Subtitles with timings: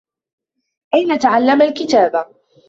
[0.93, 2.25] أين تعلّم الكتابة؟